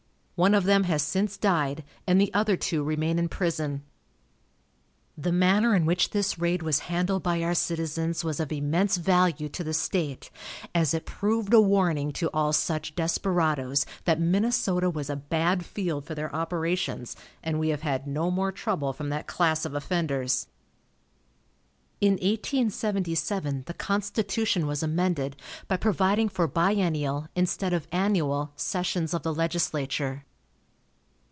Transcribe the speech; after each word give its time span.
One 0.41 0.55
of 0.55 0.63
them 0.63 0.85
has 0.85 1.03
since 1.03 1.37
died, 1.37 1.83
and 2.07 2.19
the 2.19 2.33
other 2.33 2.57
two 2.57 2.81
remain 2.83 3.19
in 3.19 3.29
prison. 3.29 3.83
The 5.15 5.31
manner 5.31 5.75
in 5.75 5.85
which 5.85 6.09
this 6.09 6.39
raid 6.39 6.63
was 6.63 6.79
handled 6.79 7.21
by 7.21 7.43
our 7.43 7.53
citizens 7.53 8.23
was 8.23 8.39
of 8.39 8.51
immense 8.51 8.97
value 8.97 9.49
to 9.49 9.63
the 9.63 9.75
state, 9.75 10.31
as 10.73 10.95
it 10.95 11.05
proved 11.05 11.53
a 11.53 11.61
warning 11.61 12.11
to 12.13 12.31
all 12.33 12.53
such 12.53 12.95
desperadoes 12.95 13.85
that 14.05 14.19
Minnesota 14.19 14.89
was 14.89 15.11
a 15.11 15.15
bad 15.15 15.63
field 15.63 16.05
for 16.05 16.15
their 16.15 16.33
operations, 16.35 17.15
and 17.43 17.59
we 17.59 17.69
have 17.69 17.81
had 17.83 18.07
no 18.07 18.31
more 18.31 18.51
trouble 18.51 18.93
from 18.93 19.09
that 19.09 19.27
class 19.27 19.63
of 19.63 19.75
offenders. 19.75 20.47
In 21.99 22.13
1877 22.13 23.65
the 23.67 23.75
constitution 23.75 24.65
was 24.65 24.81
amended 24.81 25.35
by 25.67 25.77
providing 25.77 26.29
for 26.29 26.47
biennial, 26.47 27.27
instead 27.35 27.73
of 27.73 27.87
annual, 27.91 28.53
sessions 28.55 29.13
of 29.13 29.21
the 29.21 29.35
legislature. 29.35 30.25